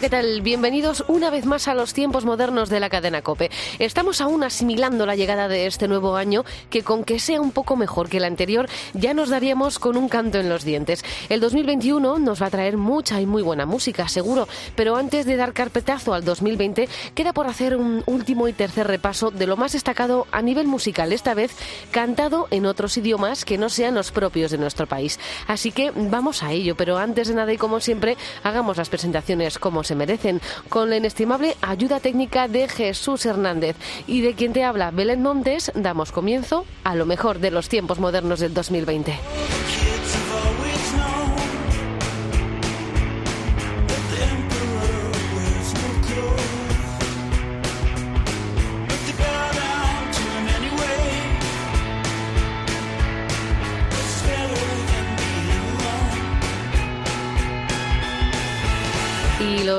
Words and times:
¿Qué 0.00 0.08
tal? 0.08 0.40
Bienvenidos 0.40 1.04
una 1.08 1.28
vez 1.28 1.44
más 1.44 1.68
a 1.68 1.74
los 1.74 1.92
tiempos 1.92 2.24
modernos 2.24 2.70
de 2.70 2.80
la 2.80 2.88
cadena 2.88 3.20
Cope. 3.20 3.50
Estamos 3.78 4.22
aún 4.22 4.42
asimilando 4.42 5.04
la 5.04 5.14
llegada 5.14 5.46
de 5.46 5.66
este 5.66 5.88
nuevo 5.88 6.16
año 6.16 6.46
que 6.70 6.82
con 6.82 7.04
que 7.04 7.18
sea 7.18 7.38
un 7.38 7.52
poco 7.52 7.76
mejor 7.76 8.08
que 8.08 8.16
el 8.16 8.24
anterior 8.24 8.66
ya 8.94 9.12
nos 9.12 9.28
daríamos 9.28 9.78
con 9.78 9.98
un 9.98 10.08
canto 10.08 10.38
en 10.38 10.48
los 10.48 10.64
dientes. 10.64 11.04
El 11.28 11.40
2021 11.40 12.18
nos 12.18 12.40
va 12.40 12.46
a 12.46 12.50
traer 12.50 12.78
mucha 12.78 13.20
y 13.20 13.26
muy 13.26 13.42
buena 13.42 13.66
música, 13.66 14.08
seguro, 14.08 14.48
pero 14.74 14.96
antes 14.96 15.26
de 15.26 15.36
dar 15.36 15.52
carpetazo 15.52 16.14
al 16.14 16.24
2020 16.24 16.88
queda 17.14 17.34
por 17.34 17.46
hacer 17.46 17.76
un 17.76 18.02
último 18.06 18.48
y 18.48 18.54
tercer 18.54 18.86
repaso 18.86 19.30
de 19.30 19.46
lo 19.46 19.58
más 19.58 19.72
destacado 19.72 20.26
a 20.32 20.40
nivel 20.40 20.66
musical, 20.66 21.12
esta 21.12 21.34
vez 21.34 21.54
cantado 21.90 22.48
en 22.50 22.64
otros 22.64 22.96
idiomas 22.96 23.44
que 23.44 23.58
no 23.58 23.68
sean 23.68 23.96
los 23.96 24.12
propios 24.12 24.50
de 24.50 24.56
nuestro 24.56 24.86
país. 24.86 25.20
Así 25.46 25.72
que 25.72 25.92
vamos 25.94 26.42
a 26.42 26.52
ello, 26.52 26.74
pero 26.74 26.96
antes 26.96 27.28
de 27.28 27.34
nada 27.34 27.52
y 27.52 27.58
como 27.58 27.80
siempre, 27.80 28.16
hagamos 28.42 28.78
las 28.78 28.88
presentaciones 28.88 29.58
como 29.58 29.84
se 29.90 29.96
merecen, 29.96 30.40
con 30.68 30.88
la 30.88 30.98
inestimable 30.98 31.56
ayuda 31.62 31.98
técnica 31.98 32.46
de 32.46 32.68
Jesús 32.68 33.26
Hernández. 33.26 33.74
Y 34.06 34.20
de 34.20 34.34
quien 34.34 34.52
te 34.52 34.62
habla, 34.62 34.92
Belén 34.92 35.20
Montes, 35.20 35.72
damos 35.74 36.12
comienzo 36.12 36.64
a 36.84 36.94
lo 36.94 37.06
mejor 37.06 37.40
de 37.40 37.50
los 37.50 37.68
tiempos 37.68 37.98
modernos 37.98 38.38
del 38.38 38.54
2020. 38.54 39.18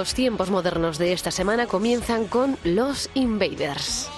Los 0.01 0.15
tiempos 0.15 0.49
modernos 0.49 0.97
de 0.97 1.13
esta 1.13 1.29
semana 1.29 1.67
comienzan 1.67 2.25
con 2.25 2.57
los 2.63 3.07
Invaders. 3.13 4.09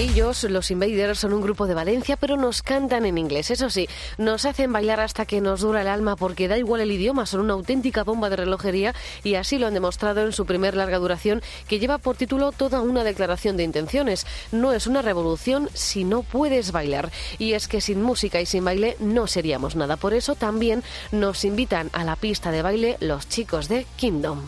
Ellos, 0.00 0.44
los 0.44 0.70
Invaders, 0.70 1.18
son 1.18 1.34
un 1.34 1.42
grupo 1.42 1.66
de 1.66 1.74
Valencia, 1.74 2.16
pero 2.16 2.38
nos 2.38 2.62
cantan 2.62 3.04
en 3.04 3.18
inglés. 3.18 3.50
Eso 3.50 3.68
sí, 3.68 3.86
nos 4.16 4.46
hacen 4.46 4.72
bailar 4.72 4.98
hasta 4.98 5.26
que 5.26 5.42
nos 5.42 5.60
dura 5.60 5.82
el 5.82 5.88
alma 5.88 6.16
porque 6.16 6.48
da 6.48 6.56
igual 6.56 6.80
el 6.80 6.90
idioma, 6.90 7.26
son 7.26 7.40
una 7.40 7.52
auténtica 7.52 8.02
bomba 8.02 8.30
de 8.30 8.36
relojería 8.36 8.94
y 9.24 9.34
así 9.34 9.58
lo 9.58 9.66
han 9.66 9.74
demostrado 9.74 10.24
en 10.24 10.32
su 10.32 10.46
primer 10.46 10.74
larga 10.74 10.96
duración 10.96 11.42
que 11.68 11.78
lleva 11.78 11.98
por 11.98 12.16
título 12.16 12.50
toda 12.50 12.80
una 12.80 13.04
declaración 13.04 13.58
de 13.58 13.64
intenciones. 13.64 14.26
No 14.52 14.72
es 14.72 14.86
una 14.86 15.02
revolución 15.02 15.68
si 15.74 16.04
no 16.04 16.22
puedes 16.22 16.72
bailar. 16.72 17.12
Y 17.38 17.52
es 17.52 17.68
que 17.68 17.82
sin 17.82 18.00
música 18.00 18.40
y 18.40 18.46
sin 18.46 18.64
baile 18.64 18.96
no 19.00 19.26
seríamos 19.26 19.76
nada. 19.76 19.98
Por 19.98 20.14
eso 20.14 20.34
también 20.34 20.82
nos 21.12 21.44
invitan 21.44 21.90
a 21.92 22.04
la 22.04 22.16
pista 22.16 22.50
de 22.50 22.62
baile 22.62 22.96
los 23.00 23.28
chicos 23.28 23.68
de 23.68 23.84
Kingdom. 23.96 24.40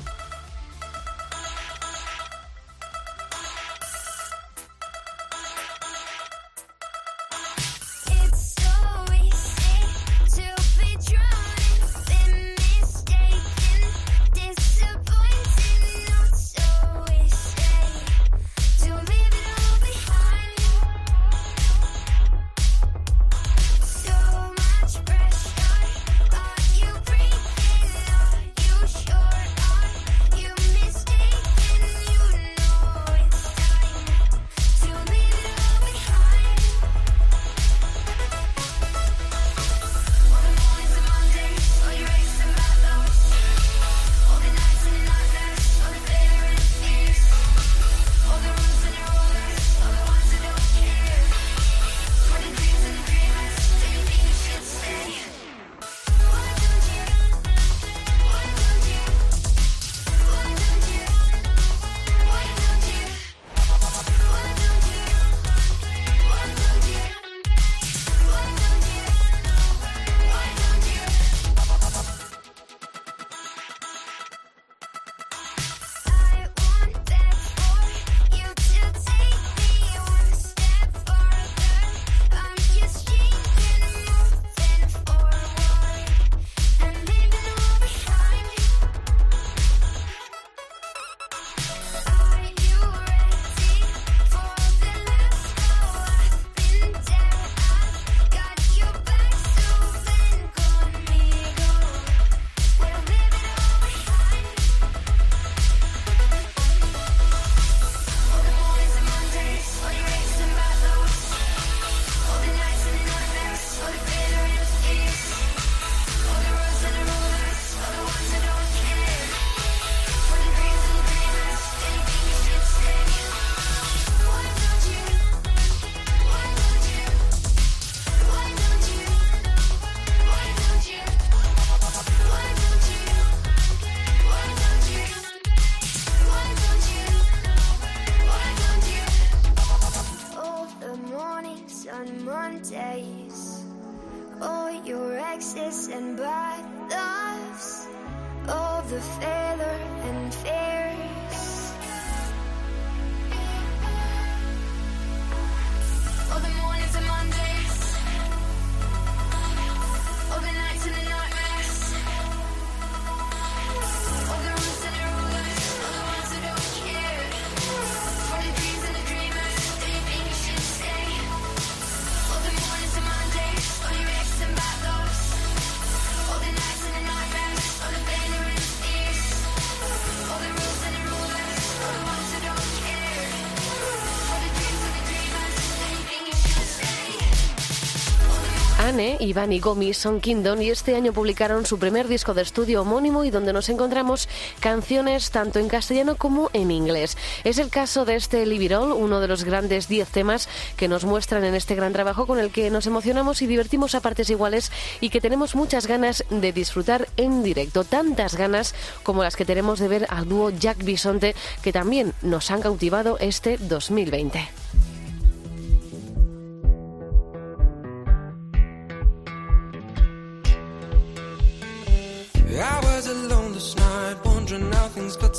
Iván 189.22 189.52
y 189.52 189.60
Gomi 189.60 189.94
son 189.94 190.20
Kingdom 190.20 190.60
y 190.62 190.70
este 190.70 190.96
año 190.96 191.12
publicaron 191.12 191.64
su 191.64 191.78
primer 191.78 192.08
disco 192.08 192.34
de 192.34 192.42
estudio 192.42 192.82
homónimo 192.82 193.24
y 193.24 193.30
donde 193.30 193.52
nos 193.52 193.68
encontramos 193.68 194.28
canciones 194.58 195.30
tanto 195.30 195.60
en 195.60 195.68
castellano 195.68 196.16
como 196.16 196.50
en 196.52 196.72
inglés. 196.72 197.16
Es 197.44 197.58
el 197.58 197.70
caso 197.70 198.04
de 198.04 198.16
este 198.16 198.42
All, 198.42 198.90
uno 198.90 199.20
de 199.20 199.28
los 199.28 199.44
grandes 199.44 199.86
10 199.86 200.08
temas 200.08 200.48
que 200.76 200.88
nos 200.88 201.04
muestran 201.04 201.44
en 201.44 201.54
este 201.54 201.76
gran 201.76 201.92
trabajo 201.92 202.26
con 202.26 202.40
el 202.40 202.50
que 202.50 202.68
nos 202.70 202.88
emocionamos 202.88 203.42
y 203.42 203.46
divertimos 203.46 203.94
a 203.94 204.00
partes 204.00 204.28
iguales 204.28 204.72
y 205.00 205.10
que 205.10 205.20
tenemos 205.20 205.54
muchas 205.54 205.86
ganas 205.86 206.24
de 206.28 206.52
disfrutar 206.52 207.08
en 207.16 207.44
directo. 207.44 207.84
Tantas 207.84 208.34
ganas 208.34 208.74
como 209.04 209.22
las 209.22 209.36
que 209.36 209.44
tenemos 209.44 209.78
de 209.78 209.86
ver 209.86 210.06
al 210.10 210.28
dúo 210.28 210.50
Jack 210.50 210.82
Bisonte 210.82 211.36
que 211.62 211.72
también 211.72 212.12
nos 212.22 212.50
han 212.50 212.60
cautivado 212.60 213.18
este 213.20 213.56
2020. 213.58 214.61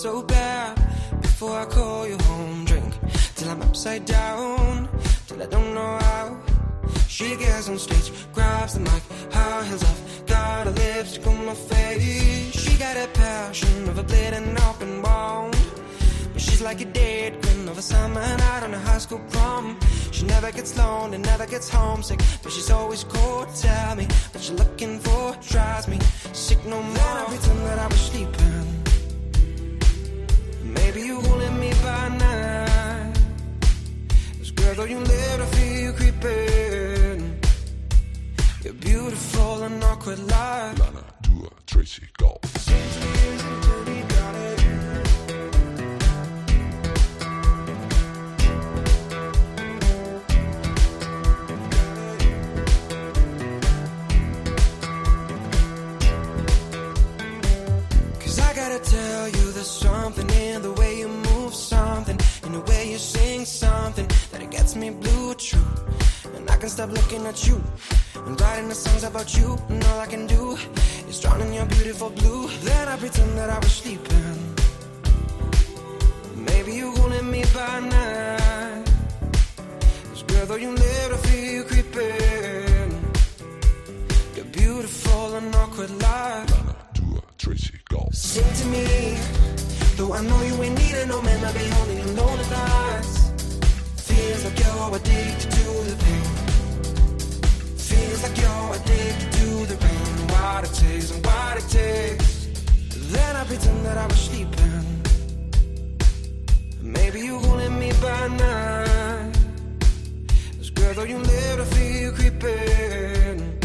So 0.03 0.21
bad. 0.21 0.75
Before 1.21 1.57
I 1.61 1.63
call 1.63 2.05
you 2.05 2.17
home, 2.23 2.65
drink 2.65 2.93
till 3.35 3.49
I'm 3.49 3.61
upside 3.61 4.03
down, 4.03 4.89
till 5.27 5.41
I 5.41 5.45
don't 5.45 5.73
know 5.73 5.97
how. 6.07 6.37
She 7.07 7.37
gets 7.37 7.69
on 7.69 7.77
stage, 7.79 8.11
grabs 8.33 8.73
the 8.73 8.81
mic, 8.81 9.03
high 9.31 9.63
heels 9.63 9.83
off, 9.83 10.25
got 10.25 10.65
her 10.67 10.73
lipstick 10.73 11.25
on 11.25 11.45
my 11.45 11.53
face. 11.53 12.51
She 12.51 12.77
got 12.77 12.97
a 12.97 13.07
passion 13.13 13.87
of 13.87 13.97
a 13.97 14.03
bleeding 14.03 14.57
open 14.67 15.01
wound. 15.03 15.55
But 16.33 16.41
she's 16.41 16.61
like 16.61 16.81
a 16.81 16.89
dead 17.01 17.41
queen 17.41 17.69
of 17.69 17.77
a 17.77 17.81
summer 17.81 18.19
night 18.19 18.63
on 18.63 18.73
a 18.73 18.79
high 18.79 18.97
school 19.05 19.21
prom. 19.31 19.79
She 20.11 20.25
never 20.25 20.51
gets 20.51 20.77
lonely, 20.77 21.19
never 21.19 21.45
gets 21.45 21.69
homesick, 21.69 22.19
but 22.41 22.51
she's 22.51 22.69
always 22.69 23.05
cold. 23.05 23.47
Tell 23.55 23.95
me 23.95 24.05
what 24.33 24.41
you're 24.49 24.57
looking 24.57 24.99
for, 24.99 25.37
drives 25.49 25.87
me 25.87 25.97
sick 26.33 26.61
no 26.65 26.81
more. 26.81 26.93
Then 26.93 27.17
I 27.23 27.25
pretend 27.29 27.59
that 27.67 27.79
I 27.79 27.87
was 27.87 28.01
sleeping. 28.01 28.82
This 34.73 34.79
though 34.79 34.91
you 34.91 34.97
live, 34.97 35.41
I 35.41 35.45
feel 35.45 35.81
you 35.81 35.93
creeping. 35.93 37.39
You're 38.63 38.73
beautiful 38.73 39.63
and 39.63 39.83
awkward 39.83 40.17
like 40.17 40.79
Lana, 40.79 41.03
Dua, 41.21 41.49
Tracy, 41.67 42.07
go. 42.17 42.39
Cause 58.21 58.39
I 58.39 58.53
gotta 58.55 58.79
tell 58.79 59.29
you, 59.29 59.51
there's 59.51 59.69
something 59.69 60.29
in 60.31 60.63
the 60.63 60.73
way 60.73 60.97
you 60.97 61.07
move, 61.09 61.22
something 61.22 61.22
in 61.22 61.22
the 62.53 62.61
way 62.71 62.91
you 62.91 62.97
sing, 62.97 63.45
something 63.45 64.07
that 64.31 64.41
it 64.41 64.51
gets 64.51 64.75
me 64.75 64.91
blue, 64.91 65.33
true. 65.35 65.67
And 66.35 66.49
I 66.49 66.57
can 66.57 66.69
stop 66.69 66.91
looking 66.91 67.25
at 67.25 67.47
you 67.47 67.61
and 68.25 68.39
writing 68.39 68.69
the 68.69 68.75
songs 68.75 69.03
about 69.03 69.35
you. 69.37 69.57
And 69.69 69.83
all 69.85 69.99
I 69.99 70.05
can 70.05 70.27
do 70.27 70.57
is 71.09 71.19
drown 71.19 71.41
in 71.41 71.53
your 71.53 71.65
beautiful 71.65 72.09
blue. 72.09 72.47
Then 72.61 72.87
I 72.87 72.97
pretend 72.97 73.37
that 73.37 73.49
I 73.49 73.59
was 73.59 73.71
sleeping. 73.71 74.55
Maybe 76.35 76.73
you 76.75 76.91
holding 76.91 77.29
me 77.31 77.43
by 77.53 77.79
night. 77.79 78.85
This 80.11 80.23
girl, 80.23 80.45
though 80.45 80.61
you 80.65 80.71
live, 80.71 81.13
I 81.13 81.17
feel 81.27 81.53
you 81.57 81.63
creeping. 81.63 82.91
You're 84.35 84.51
beautiful 84.61 85.35
and 85.35 85.55
awkward 85.55 85.91
Dua, 86.93 87.21
Tracy, 87.37 87.79
go. 87.89 88.09
Sing 88.11 88.49
to 88.59 88.65
me, 88.67 89.17
though 89.97 90.13
I 90.13 90.21
know 90.21 90.41
you 90.43 90.55
ain't 90.63 90.77
needing 90.77 91.07
no 91.07 91.21
man, 91.21 91.43
I'll 91.45 91.53
be 91.53 91.67
holding 91.75 91.97
you 91.97 92.05
lonely 92.19 92.47
nights. 92.49 93.13
Feels 94.07 94.45
like 94.45 94.59
you're 94.59 94.95
addicted 94.95 95.51
to 95.51 95.65
the 95.89 95.95
pain. 96.05 96.25
Feels 97.89 98.23
like 98.23 98.37
you're 98.41 98.69
addicted 98.77 99.31
to 99.39 99.47
the 99.71 99.77
rain. 99.85 100.27
What 100.33 100.63
it 100.67 100.73
takes 100.73 101.11
and 101.11 101.25
what 101.25 101.57
it 101.57 101.67
takes. 101.69 102.47
Then 103.13 103.35
I 103.35 103.43
pretend 103.45 103.85
that 103.85 103.97
I 103.97 104.07
was 104.07 104.19
sleeping. 104.19 104.83
Maybe 106.81 107.19
you 107.21 107.37
holding 107.39 107.77
me 107.79 107.91
by 108.01 108.27
night. 108.27 109.33
This 110.57 110.69
girl, 110.69 110.93
though 110.95 111.03
you 111.03 111.17
live, 111.17 111.59
I 111.59 111.65
feel 111.75 112.01
you 112.01 112.11
creeping. 112.11 113.59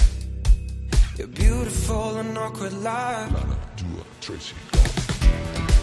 You're 1.17 1.29
beautiful 1.29 2.17
and 2.19 2.37
awkward 2.37 2.75
like. 2.75 3.31
Lana, 3.33 3.57
Dua, 3.77 4.05
Tracy, 4.21 4.55
go. 4.68 4.68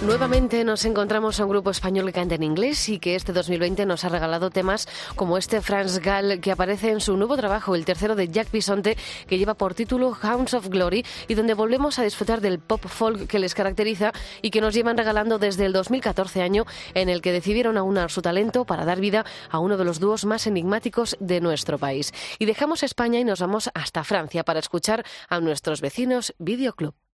Nuevamente 0.01 0.63
nos 0.65 0.83
encontramos 0.83 1.39
a 1.39 1.45
un 1.45 1.51
grupo 1.51 1.71
español 1.71 2.05
que 2.07 2.13
canta 2.13 2.35
en 2.35 2.43
inglés 2.43 2.89
y 2.89 2.99
que 2.99 3.15
este 3.15 3.31
2020 3.31 3.85
nos 3.85 4.03
ha 4.03 4.09
regalado 4.09 4.51
temas 4.51 4.87
como 5.15 5.37
este 5.37 5.61
Franz 5.61 5.99
Gall 5.99 6.41
que 6.41 6.51
aparece 6.51 6.91
en 6.91 6.99
su 6.99 7.15
nuevo 7.15 7.37
trabajo, 7.37 7.75
el 7.75 7.85
tercero 7.85 8.13
de 8.13 8.27
Jack 8.27 8.51
Bisonte, 8.51 8.97
que 9.25 9.37
lleva 9.37 9.53
por 9.53 9.73
título 9.73 10.15
Hounds 10.21 10.53
of 10.53 10.67
Glory 10.67 11.05
y 11.29 11.33
donde 11.33 11.53
volvemos 11.53 11.97
a 11.97 12.03
disfrutar 12.03 12.41
del 12.41 12.59
pop 12.59 12.85
folk 12.85 13.25
que 13.25 13.39
les 13.39 13.55
caracteriza 13.55 14.11
y 14.41 14.51
que 14.51 14.61
nos 14.61 14.73
llevan 14.73 14.97
regalando 14.97 15.39
desde 15.39 15.65
el 15.65 15.71
2014 15.71 16.41
año 16.41 16.65
en 16.93 17.07
el 17.07 17.21
que 17.21 17.31
decidieron 17.31 17.77
aunar 17.77 18.11
su 18.11 18.21
talento 18.21 18.65
para 18.65 18.83
dar 18.85 18.99
vida 18.99 19.25
a 19.49 19.59
uno 19.59 19.77
de 19.77 19.85
los 19.85 20.01
dúos 20.01 20.25
más 20.25 20.45
enigmáticos 20.45 21.15
de 21.21 21.39
nuestro 21.39 21.79
país. 21.79 22.13
Y 22.37 22.45
dejamos 22.45 22.83
España 22.83 23.19
y 23.19 23.23
nos 23.23 23.39
vamos 23.39 23.71
hasta 23.73 24.03
Francia 24.03 24.43
para 24.43 24.59
escuchar 24.59 25.05
a 25.29 25.39
nuestros 25.39 25.79
vecinos 25.79 26.35
Videoclub. 26.37 27.04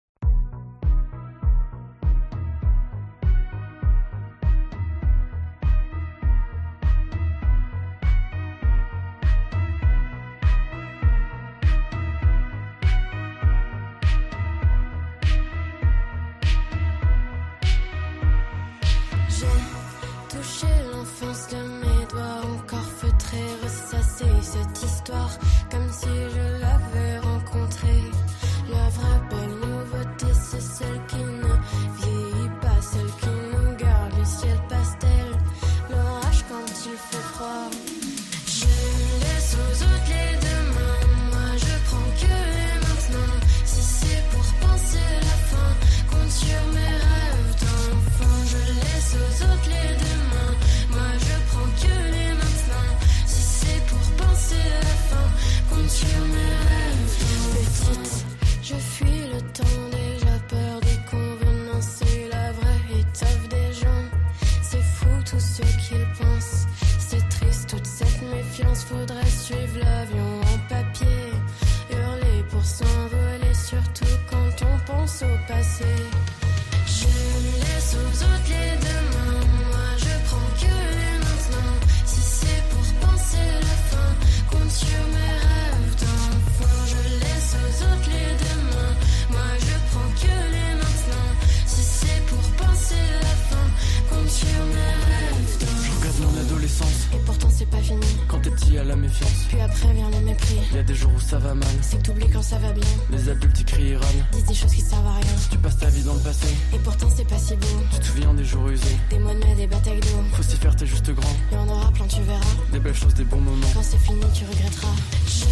Les 103.12 103.30
adultes 103.30 103.60
ils 103.60 103.66
crient 103.66 103.90
et 103.90 103.98
râlent. 103.98 104.26
Disent 104.32 104.46
des 104.46 104.54
choses 104.54 104.72
qui 104.74 104.82
servent 104.82 105.06
à 105.08 105.14
rien. 105.14 105.36
Tu 105.52 105.58
passes 105.58 105.78
ta 105.78 105.90
vie 105.90 106.04
dans 106.04 106.14
le 106.14 106.20
passé. 106.22 106.48
Et 106.74 106.80
pourtant 106.80 107.08
c'est 107.16 107.28
pas 107.28 107.38
si 107.38 107.56
beau. 107.56 107.68
Tu 107.92 108.00
te 108.00 108.06
souviens 108.06 108.34
des 108.34 108.46
jours 108.46 108.68
usés. 108.70 108.98
Des 109.10 109.20
mois 109.20 109.34
de 109.34 109.40
mai, 109.40 109.56
des 109.56 109.68
batailles 109.68 110.00
d'eau. 110.00 110.24
Faut 110.34 110.44
s'y 110.44 110.58
faire, 110.58 110.76
t'es 110.76 110.86
juste 110.86 111.12
grand. 111.12 111.36
Il 111.52 111.56
y 111.56 111.60
en 111.60 111.68
aura 111.68 111.92
plein, 111.92 112.08
tu 112.08 112.22
verras. 112.22 112.40
Des 112.72 112.80
belles 112.80 112.96
choses, 112.96 113.14
des 113.14 113.26
bons 113.26 113.42
moments. 113.42 113.68
Quand 113.74 113.84
c'est 113.84 113.98
fini, 113.98 114.22
tu 114.34 114.46
regretteras. 114.46 114.96
Je 115.28 115.46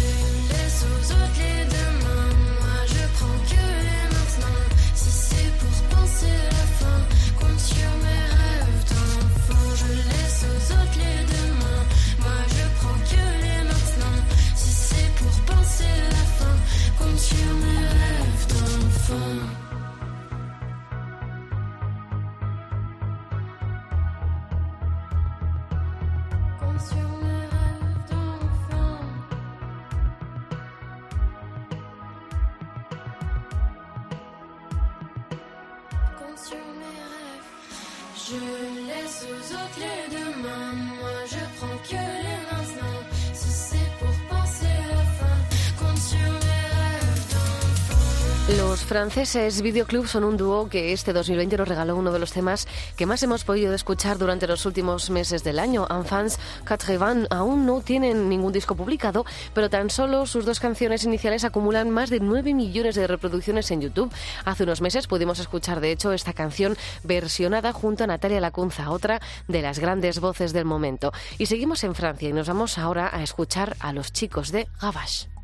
laisse 0.50 0.84
aux 0.88 1.12
autres 1.12 1.38
les 1.38 1.64
demain. 1.66 2.26
Moi, 2.60 2.80
je 2.86 3.02
prends 3.18 3.40
que 3.50 3.62
les 3.86 4.04
maintenant. 4.14 4.60
Si 4.94 5.10
c'est 5.10 5.52
pour 5.60 5.98
penser 5.98 6.32
la 6.50 6.64
fin, 6.80 6.98
compte 7.38 7.60
sur 7.60 7.90
mes 8.04 8.24
rêves 8.40 8.84
d'enfant. 8.88 9.66
Je 9.76 9.92
laisse 10.08 10.44
aux 10.48 10.72
autres 10.72 10.98
les 10.98 11.20
demain. 11.34 11.80
Moi, 12.20 12.40
je 12.48 12.64
prends 12.80 13.00
que 13.10 13.24
les 13.44 13.62
maintenant. 13.68 14.16
Si 14.56 14.70
c'est 14.70 15.10
pour 15.16 15.54
penser 15.54 15.92
la 16.10 16.24
fin, 16.38 16.54
quand 17.00 17.16
tu 17.16 17.34
m'élèves 17.60 18.46
d'enfant. 18.48 19.59
Franceses 49.00 49.62
Videoclub 49.62 50.06
son 50.06 50.24
un 50.24 50.36
dúo 50.36 50.68
que 50.68 50.92
este 50.92 51.14
2020 51.14 51.56
nos 51.56 51.68
regaló 51.68 51.96
uno 51.96 52.12
de 52.12 52.18
los 52.18 52.34
temas 52.34 52.68
que 52.98 53.06
más 53.06 53.22
hemos 53.22 53.44
podido 53.44 53.72
escuchar 53.72 54.18
durante 54.18 54.46
los 54.46 54.66
últimos 54.66 55.08
meses 55.08 55.42
del 55.42 55.58
año. 55.58 55.86
Enfants 55.88 56.38
Quatre-Vingts 56.68 57.28
aún 57.30 57.64
no 57.64 57.80
tienen 57.80 58.28
ningún 58.28 58.52
disco 58.52 58.74
publicado, 58.74 59.24
pero 59.54 59.70
tan 59.70 59.88
solo 59.88 60.26
sus 60.26 60.44
dos 60.44 60.60
canciones 60.60 61.04
iniciales 61.04 61.44
acumulan 61.44 61.88
más 61.88 62.10
de 62.10 62.20
9 62.20 62.52
millones 62.52 62.94
de 62.94 63.06
reproducciones 63.06 63.70
en 63.70 63.80
YouTube. 63.80 64.12
Hace 64.44 64.64
unos 64.64 64.82
meses 64.82 65.06
pudimos 65.06 65.38
escuchar, 65.38 65.80
de 65.80 65.92
hecho, 65.92 66.12
esta 66.12 66.34
canción 66.34 66.76
versionada 67.02 67.72
junto 67.72 68.04
a 68.04 68.06
Natalia 68.06 68.42
Lacunza, 68.42 68.90
otra 68.90 69.22
de 69.48 69.62
las 69.62 69.78
grandes 69.78 70.20
voces 70.20 70.52
del 70.52 70.66
momento. 70.66 71.10
Y 71.38 71.46
seguimos 71.46 71.84
en 71.84 71.94
Francia 71.94 72.28
y 72.28 72.34
nos 72.34 72.48
vamos 72.48 72.76
ahora 72.76 73.08
a 73.10 73.22
escuchar 73.22 73.78
a 73.80 73.94
los 73.94 74.12
chicos 74.12 74.52
de 74.52 74.68
Gavache. 74.78 75.39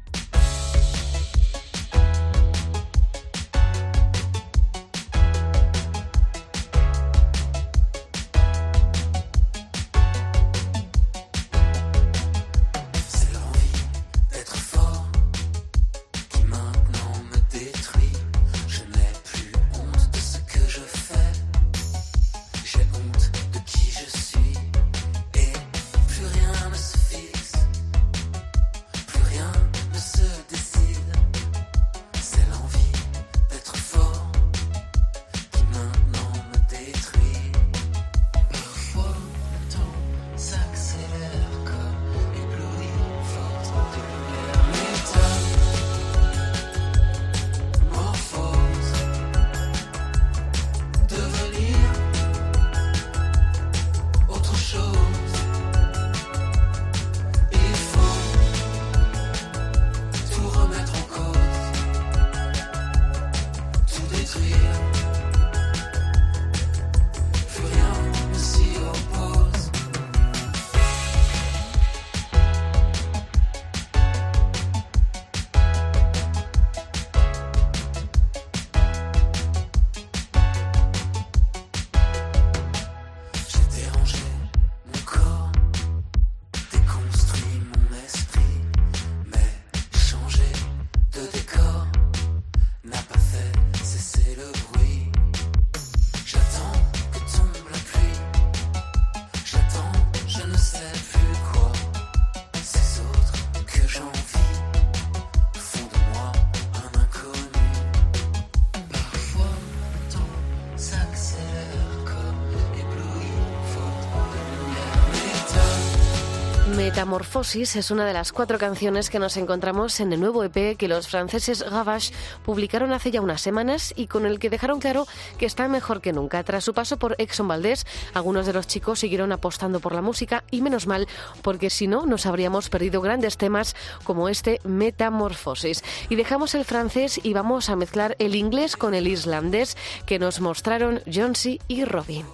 Metamorfosis 116.96 117.76
es 117.76 117.90
una 117.90 118.06
de 118.06 118.14
las 118.14 118.32
cuatro 118.32 118.58
canciones 118.58 119.10
que 119.10 119.18
nos 119.18 119.36
encontramos 119.36 120.00
en 120.00 120.14
el 120.14 120.20
nuevo 120.20 120.42
EP 120.44 120.78
que 120.78 120.88
los 120.88 121.08
franceses 121.08 121.62
Gavache 121.62 122.14
publicaron 122.42 122.90
hace 122.90 123.10
ya 123.10 123.20
unas 123.20 123.42
semanas 123.42 123.92
y 123.94 124.06
con 124.06 124.24
el 124.24 124.38
que 124.38 124.48
dejaron 124.48 124.80
claro 124.80 125.06
que 125.36 125.44
está 125.44 125.68
mejor 125.68 126.00
que 126.00 126.14
nunca. 126.14 126.42
Tras 126.42 126.64
su 126.64 126.72
paso 126.72 126.98
por 126.98 127.14
Exxon 127.18 127.48
Valdés, 127.48 127.84
algunos 128.14 128.46
de 128.46 128.54
los 128.54 128.66
chicos 128.66 129.00
siguieron 129.00 129.30
apostando 129.30 129.78
por 129.78 129.94
la 129.94 130.00
música 130.00 130.42
y 130.50 130.62
menos 130.62 130.86
mal, 130.86 131.06
porque 131.42 131.68
si 131.68 131.86
no 131.86 132.06
nos 132.06 132.24
habríamos 132.24 132.70
perdido 132.70 133.02
grandes 133.02 133.36
temas 133.36 133.76
como 134.02 134.30
este 134.30 134.62
Metamorfosis. 134.64 135.84
Y 136.08 136.16
dejamos 136.16 136.54
el 136.54 136.64
francés 136.64 137.20
y 137.22 137.34
vamos 137.34 137.68
a 137.68 137.76
mezclar 137.76 138.16
el 138.18 138.34
inglés 138.34 138.74
con 138.74 138.94
el 138.94 139.06
islandés 139.06 139.76
que 140.06 140.18
nos 140.18 140.40
mostraron 140.40 141.02
Johnsy 141.12 141.60
y 141.68 141.84
Robin. 141.84 142.24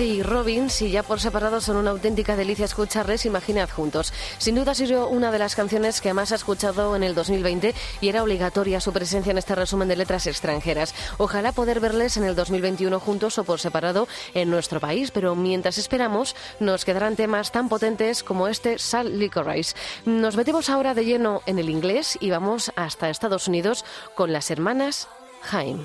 Y 0.00 0.22
Robin, 0.22 0.70
si 0.70 0.90
ya 0.90 1.02
por 1.02 1.20
separado 1.20 1.60
son 1.60 1.76
una 1.76 1.90
auténtica 1.90 2.36
delicia 2.36 2.64
escucharles, 2.64 3.26
imaginad 3.26 3.68
juntos. 3.68 4.12
Sin 4.38 4.54
duda 4.54 4.72
ha 4.72 4.74
sido 4.74 5.08
una 5.08 5.30
de 5.30 5.38
las 5.38 5.54
canciones 5.54 6.00
que 6.00 6.14
más 6.14 6.32
ha 6.32 6.36
escuchado 6.36 6.96
en 6.96 7.02
el 7.02 7.14
2020 7.14 7.74
y 8.00 8.08
era 8.08 8.22
obligatoria 8.22 8.80
su 8.80 8.92
presencia 8.92 9.32
en 9.32 9.38
este 9.38 9.54
resumen 9.54 9.88
de 9.88 9.96
letras 9.96 10.26
extranjeras. 10.26 10.94
Ojalá 11.18 11.52
poder 11.52 11.80
verles 11.80 12.16
en 12.16 12.24
el 12.24 12.34
2021 12.36 13.00
juntos 13.00 13.38
o 13.38 13.44
por 13.44 13.60
separado 13.60 14.08
en 14.34 14.50
nuestro 14.50 14.80
país, 14.80 15.10
pero 15.10 15.34
mientras 15.34 15.78
esperamos 15.78 16.36
nos 16.60 16.84
quedarán 16.84 17.16
temas 17.16 17.52
tan 17.52 17.68
potentes 17.68 18.22
como 18.22 18.48
este 18.48 18.78
Salt 18.78 19.10
Licorice. 19.10 19.74
Nos 20.06 20.36
metemos 20.36 20.70
ahora 20.70 20.94
de 20.94 21.04
lleno 21.04 21.42
en 21.46 21.58
el 21.58 21.68
inglés 21.68 22.16
y 22.20 22.30
vamos 22.30 22.72
hasta 22.76 23.10
Estados 23.10 23.48
Unidos 23.48 23.84
con 24.14 24.32
las 24.32 24.50
hermanas 24.50 25.08
Haim. 25.50 25.80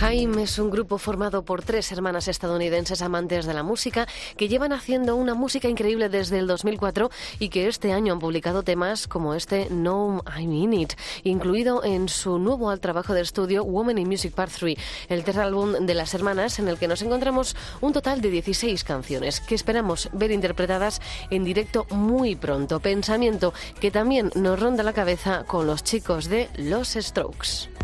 Haim 0.00 0.38
es 0.38 0.58
un 0.58 0.68
grupo 0.68 0.98
formado 0.98 1.42
por 1.44 1.62
tres 1.62 1.90
hermanas 1.90 2.28
estadounidenses 2.28 3.00
amantes 3.00 3.46
de 3.46 3.54
la 3.54 3.62
música 3.62 4.06
que 4.36 4.46
llevan 4.46 4.74
haciendo 4.74 5.16
una 5.16 5.34
música 5.34 5.68
increíble 5.68 6.10
desde 6.10 6.38
el 6.38 6.46
2004 6.46 7.10
y 7.38 7.48
que 7.48 7.66
este 7.66 7.94
año 7.94 8.12
han 8.12 8.18
publicado 8.18 8.62
temas 8.62 9.08
como 9.08 9.34
este 9.34 9.68
No 9.70 10.22
I 10.38 10.46
Mean 10.46 10.74
It, 10.74 10.92
incluido 11.24 11.82
en 11.82 12.10
su 12.10 12.38
nuevo 12.38 12.76
trabajo 12.76 13.14
de 13.14 13.22
estudio 13.22 13.64
Woman 13.64 13.96
in 13.96 14.08
Music 14.08 14.34
Part 14.34 14.52
3, 14.52 14.76
el 15.08 15.24
tercer 15.24 15.44
álbum 15.44 15.72
de 15.86 15.94
las 15.94 16.12
hermanas 16.12 16.58
en 16.58 16.68
el 16.68 16.78
que 16.78 16.88
nos 16.88 17.00
encontramos 17.00 17.56
un 17.80 17.94
total 17.94 18.20
de 18.20 18.30
16 18.30 18.84
canciones 18.84 19.40
que 19.40 19.54
esperamos 19.54 20.10
ver 20.12 20.30
interpretadas 20.30 21.00
en 21.30 21.42
directo 21.44 21.86
muy 21.90 22.36
pronto. 22.36 22.80
Pensamiento 22.80 23.54
que 23.80 23.90
también 23.90 24.30
nos 24.34 24.60
ronda 24.60 24.82
la 24.82 24.92
cabeza 24.92 25.44
con 25.44 25.66
los 25.66 25.82
chicos 25.82 26.28
de 26.28 26.50
Los 26.56 26.88
Strokes. 26.90 27.75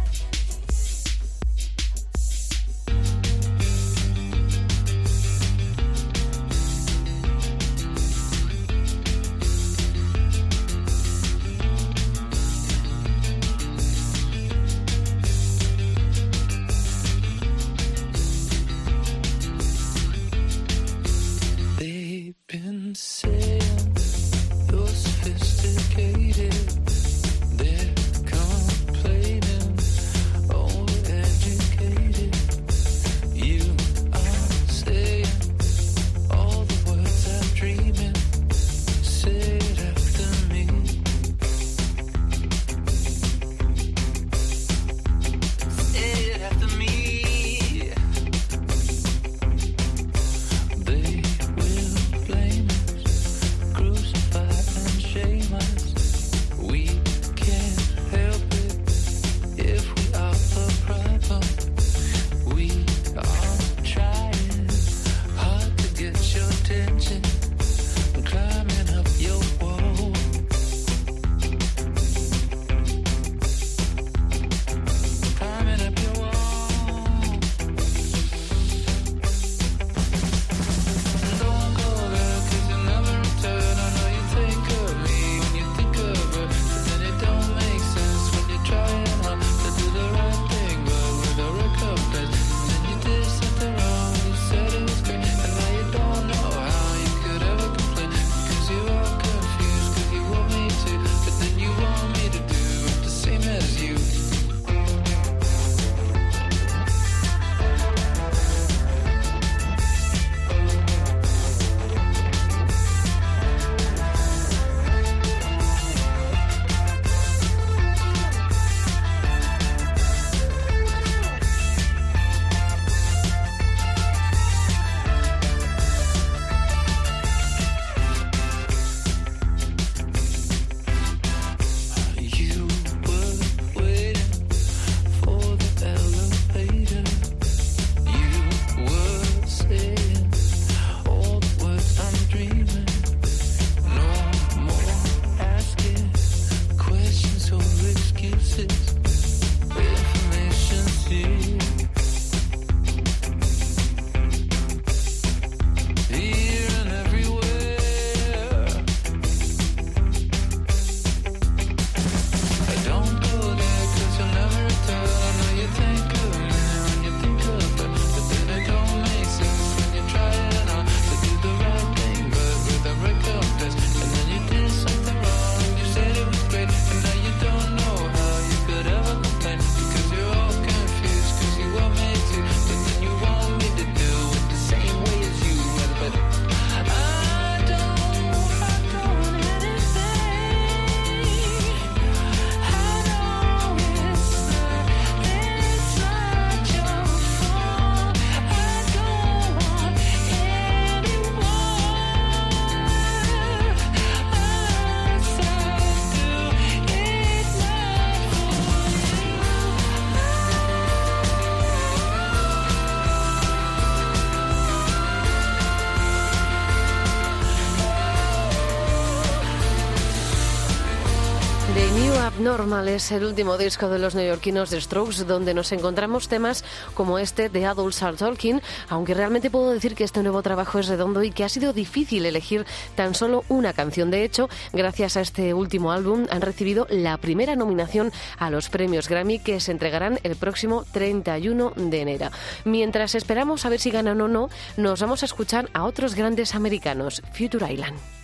Abnormal 222.37 222.89
es 222.89 223.13
el 223.13 223.27
último 223.27 223.59
disco 223.59 223.91
de 223.91 223.99
los 223.99 224.15
neoyorquinos 224.15 224.71
de 224.71 224.81
Strokes, 224.81 225.25
donde 225.25 225.53
nos 225.53 225.71
encontramos 225.71 226.29
temas 226.29 226.65
como 226.95 227.19
este 227.19 227.51
de 227.51 227.67
Adults 227.67 228.03
Are 228.03 228.17
Talking, 228.17 228.63
aunque 228.89 229.13
realmente 229.13 229.51
puedo 229.51 229.71
decir 229.71 229.95
que 229.95 230.05
este 230.05 230.23
nuevo 230.23 230.41
trabajo 230.43 230.79
es 230.79 230.89
redondo 230.89 231.23
y 231.23 231.31
que 231.31 231.45
ha 231.45 231.51
sido 231.51 231.75
difícil 231.75 232.25
elegir 232.25 232.65
tan 232.95 233.15
solo 233.15 233.45
una 233.51 233.75
canción. 233.75 234.11
De 234.11 234.25
hecho, 234.25 234.49
gracias 234.73 235.19
a 235.19 235.21
este 235.21 235.53
último 235.53 235.93
álbum 235.93 236.27
han 236.31 236.41
recibido 236.41 236.87
la 236.89 237.19
primera 237.19 237.55
nominación 237.55 238.11
a 238.39 238.49
los 238.49 238.71
premios 238.71 239.09
Grammy 239.09 239.39
que 239.39 239.61
se 239.61 239.73
entregarán 239.73 240.19
el 240.23 240.37
próximo 240.37 240.87
31 240.91 241.75
de 241.77 242.01
enero. 242.01 242.31
Mientras 242.65 243.15
esperamos 243.15 243.67
a 243.67 243.69
ver 243.69 243.79
si 243.79 243.91
ganan 243.91 244.23
o 244.23 244.29
no, 244.29 244.49
nos 244.79 245.01
vamos 245.03 245.23
a 245.23 245.27
escuchar 245.27 245.69
a 245.75 245.85
otros 245.85 246.15
grandes 246.15 246.55
americanos, 246.55 247.23
Future 247.35 247.71
Island. 247.71 248.22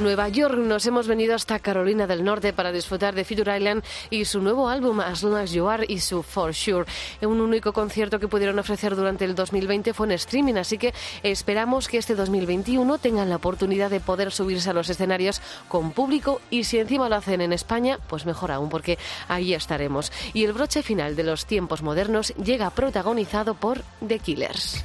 Nueva 0.00 0.28
York 0.28 0.56
nos 0.56 0.86
hemos 0.86 1.08
venido 1.08 1.34
hasta 1.34 1.58
Carolina 1.58 2.06
del 2.06 2.22
Norte 2.22 2.52
para 2.52 2.72
disfrutar 2.72 3.14
de 3.14 3.24
Future 3.24 3.56
Island 3.56 3.82
y 4.10 4.24
su 4.24 4.40
nuevo 4.40 4.68
álbum 4.68 5.00
As 5.00 5.22
Long 5.22 5.36
As 5.36 5.50
You 5.50 5.68
Are 5.68 5.84
y 5.88 5.98
su 6.00 6.22
For 6.22 6.54
Sure. 6.54 6.86
Un 7.22 7.40
único 7.40 7.72
concierto 7.72 8.20
que 8.20 8.28
pudieron 8.28 8.58
ofrecer 8.58 8.94
durante 8.94 9.24
el 9.24 9.34
2020 9.34 9.92
fue 9.94 10.06
en 10.06 10.12
streaming, 10.12 10.54
así 10.54 10.78
que 10.78 10.94
esperamos 11.22 11.88
que 11.88 11.98
este 11.98 12.14
2021 12.14 12.98
tengan 12.98 13.28
la 13.28 13.36
oportunidad 13.36 13.90
de 13.90 14.00
poder 14.00 14.30
subirse 14.30 14.70
a 14.70 14.74
los 14.74 14.88
escenarios 14.88 15.40
con 15.68 15.92
público 15.92 16.40
y 16.50 16.64
si 16.64 16.78
encima 16.78 17.08
lo 17.08 17.16
hacen 17.16 17.40
en 17.40 17.52
España, 17.52 17.98
pues 18.08 18.26
mejor 18.26 18.52
aún 18.52 18.68
porque 18.68 18.98
ahí 19.28 19.54
estaremos. 19.54 20.12
Y 20.32 20.44
el 20.44 20.52
broche 20.52 20.82
final 20.82 21.16
de 21.16 21.24
los 21.24 21.46
tiempos 21.46 21.82
modernos 21.82 22.34
llega 22.36 22.70
protagonizado 22.70 23.54
por 23.54 23.82
The 24.06 24.18
Killers. 24.20 24.84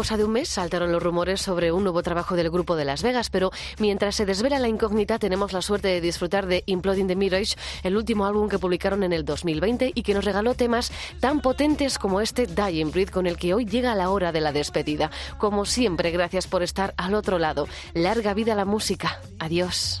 Cosa 0.00 0.16
de 0.16 0.24
un 0.24 0.32
mes 0.32 0.48
saltaron 0.48 0.92
los 0.92 1.02
rumores 1.02 1.42
sobre 1.42 1.72
un 1.72 1.82
nuevo 1.82 2.02
trabajo 2.02 2.34
del 2.34 2.48
grupo 2.48 2.74
de 2.74 2.86
Las 2.86 3.02
Vegas, 3.02 3.28
pero 3.28 3.50
mientras 3.78 4.14
se 4.14 4.24
desvela 4.24 4.58
la 4.58 4.66
incógnita 4.66 5.18
tenemos 5.18 5.52
la 5.52 5.60
suerte 5.60 5.88
de 5.88 6.00
disfrutar 6.00 6.46
de 6.46 6.62
Imploding 6.64 7.06
the 7.06 7.16
Mirage, 7.16 7.54
el 7.82 7.98
último 7.98 8.24
álbum 8.24 8.48
que 8.48 8.58
publicaron 8.58 9.02
en 9.02 9.12
el 9.12 9.26
2020 9.26 9.92
y 9.94 10.02
que 10.02 10.14
nos 10.14 10.24
regaló 10.24 10.54
temas 10.54 10.90
tan 11.20 11.42
potentes 11.42 11.98
como 11.98 12.22
este 12.22 12.46
Dying 12.46 12.92
Breed 12.92 13.10
con 13.10 13.26
el 13.26 13.36
que 13.36 13.52
hoy 13.52 13.66
llega 13.66 13.94
la 13.94 14.08
hora 14.08 14.32
de 14.32 14.40
la 14.40 14.52
despedida. 14.52 15.10
Como 15.36 15.66
siempre, 15.66 16.10
gracias 16.12 16.46
por 16.46 16.62
estar 16.62 16.94
al 16.96 17.12
otro 17.12 17.38
lado. 17.38 17.68
Larga 17.92 18.32
vida 18.32 18.54
la 18.54 18.64
música. 18.64 19.20
Adiós. 19.38 20.00